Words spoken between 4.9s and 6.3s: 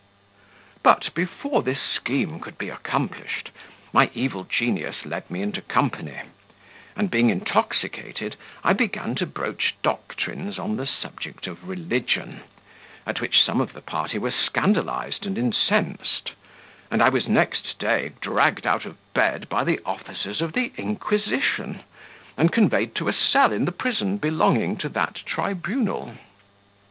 led me into company;